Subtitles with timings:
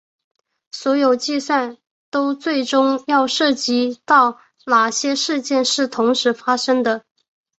[0.71, 1.77] 所有计算
[2.09, 7.05] 都最终要涉及到哪些事件是同时发生的。